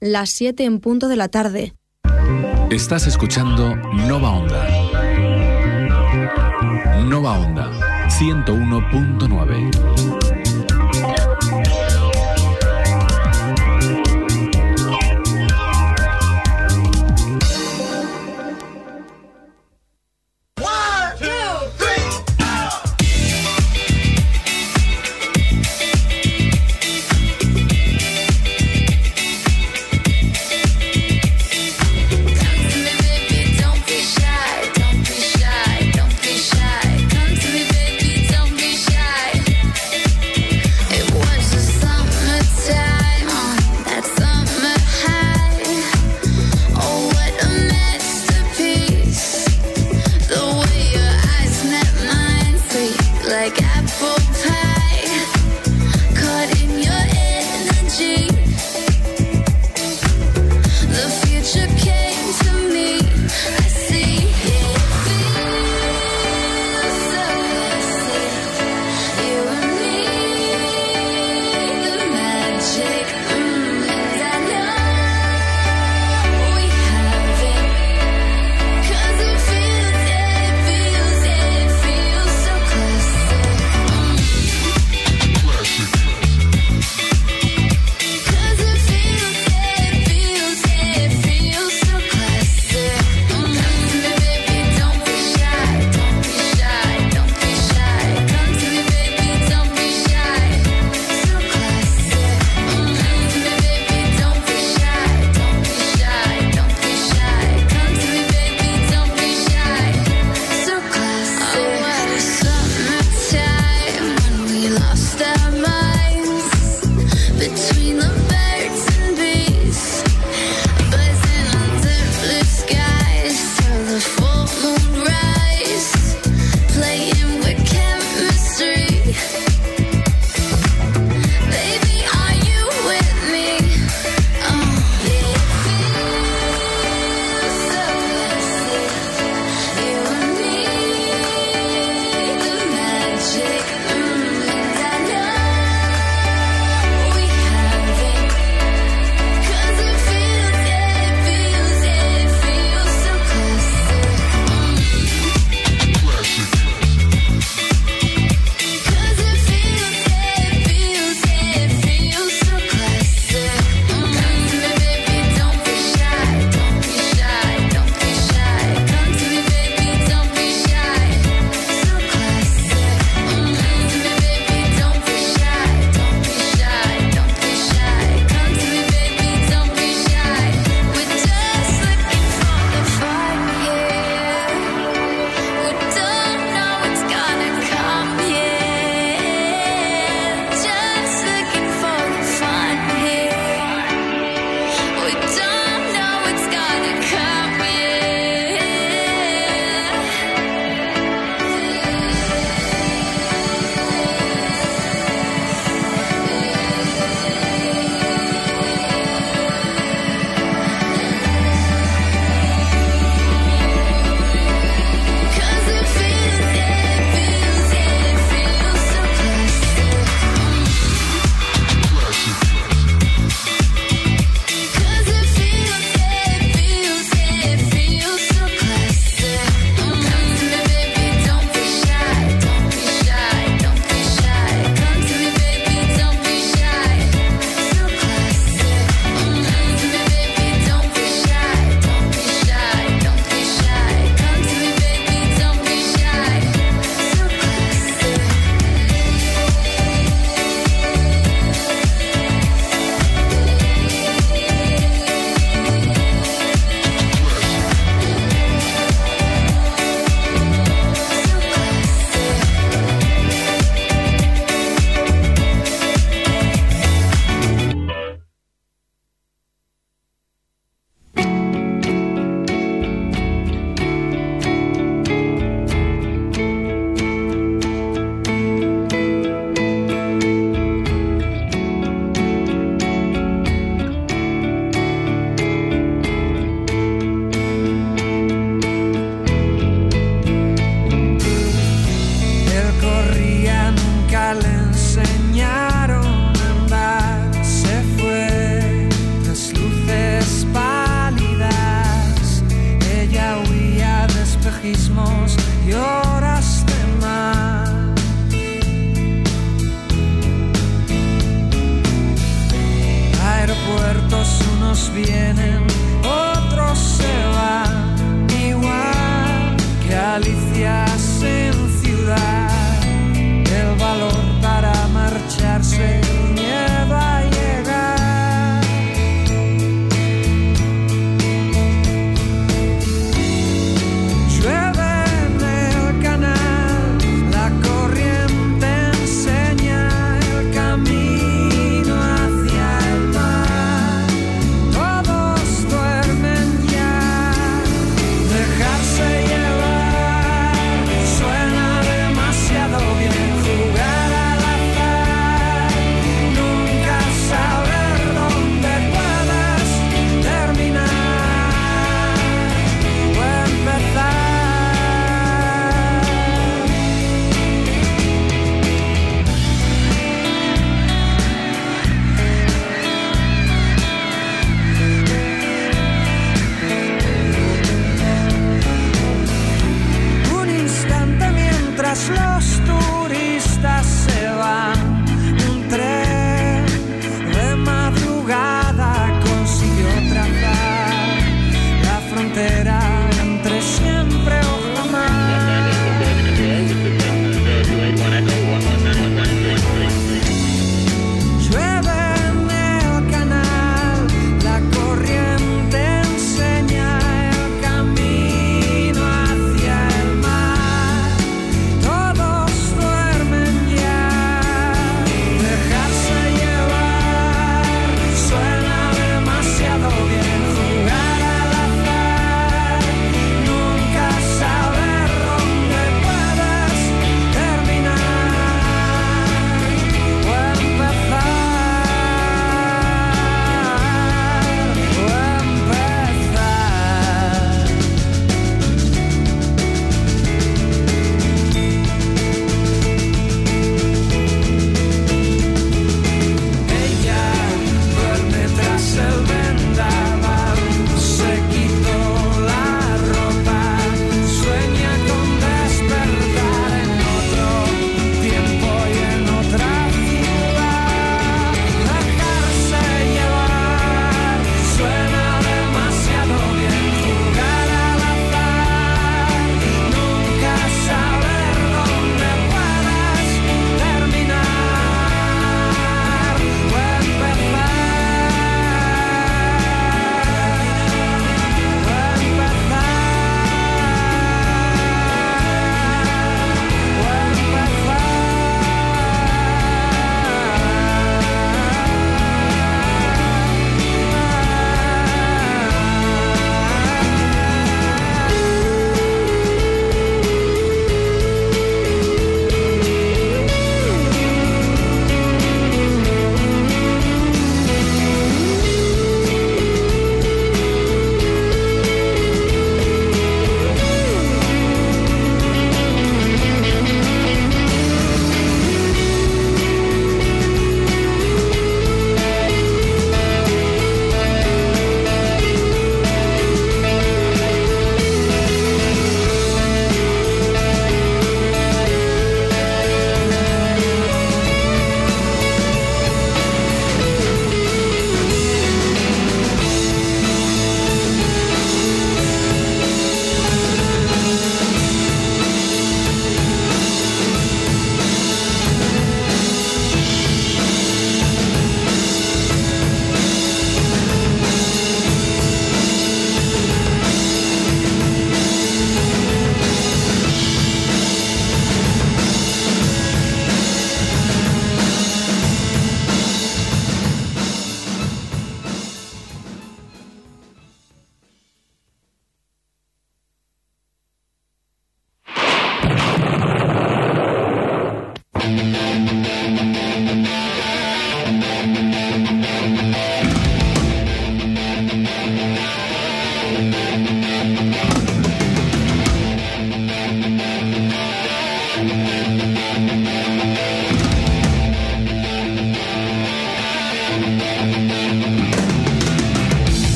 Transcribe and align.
las 0.00 0.30
7 0.30 0.64
en 0.64 0.80
punto 0.80 1.06
de 1.08 1.16
la 1.16 1.28
tarde. 1.28 1.74
Estás 2.70 3.06
escuchando 3.06 3.76
Nova 3.76 4.30
Onda. 4.30 4.66
Nova 7.04 7.38
Onda 7.38 7.70
101.9. 8.08 10.09